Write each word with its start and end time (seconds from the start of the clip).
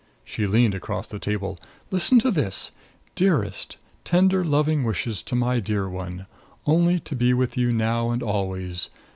She 0.25 0.47
leaned 0.47 0.73
across 0.73 1.07
the 1.07 1.19
table. 1.19 1.59
"Listen 1.91 2.17
to 2.21 2.31
this: 2.31 2.71
'Dearest: 3.13 3.77
Tender 4.03 4.43
loving 4.43 4.83
wishes 4.83 5.21
to 5.21 5.35
my 5.35 5.59
dear 5.59 5.87
one. 5.87 6.25
Only 6.65 6.99
to 7.01 7.15
be 7.15 7.35
with 7.35 7.55
you 7.55 7.71
now 7.71 8.09
and 8.09 8.23
always. 8.23 8.89